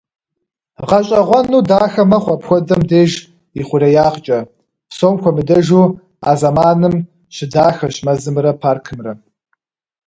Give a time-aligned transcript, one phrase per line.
[0.87, 3.11] Гъащӏэгъуэну дахэ мэхъу апхуэдэм деж
[3.59, 4.39] ихъуреягъкӏэ,
[4.89, 5.83] псом хуэмыдэжу,
[6.29, 6.95] а зэманым
[7.35, 9.13] щыдахэщ мэзымрэ паркымрэ.